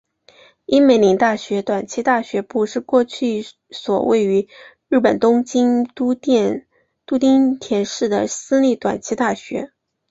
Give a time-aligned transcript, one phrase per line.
[0.65, 4.49] 樱美林大学短期大学部是过去一所位于
[4.87, 6.59] 日本东京都町
[7.59, 9.71] 田市的私立短期大学。